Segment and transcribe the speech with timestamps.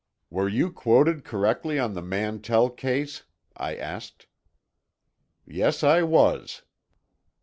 [0.31, 3.21] "Were you quoted correctly on the Mantell case?"
[3.55, 4.25] I asked.
[5.45, 6.63] "Yes, I was."